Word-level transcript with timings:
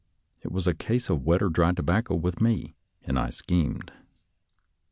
It 0.43 0.51
was 0.51 0.65
a 0.67 0.73
case 0.73 1.11
of 1.11 1.27
wet 1.27 1.43
or 1.43 1.49
dry 1.49 1.73
tobacco 1.73 2.15
with 2.15 2.41
me, 2.41 2.73
and 3.03 3.19
I 3.19 3.29
schemed. 3.29 3.91